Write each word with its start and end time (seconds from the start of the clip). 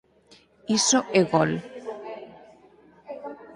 Iso 0.77 0.99
é 1.19 1.21
gol. 1.33 1.51